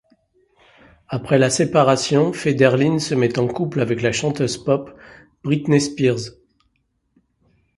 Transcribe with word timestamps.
Après 1.09 1.37
la 1.37 1.51
séparation, 1.51 2.33
Federline 2.33 2.99
se 2.99 3.13
met 3.13 3.37
en 3.37 3.47
couple 3.47 3.81
avec 3.81 4.01
la 4.01 4.11
chanteuse 4.11 4.57
pop 4.57 4.89
Britney 5.43 5.79
Spears. 5.79 6.39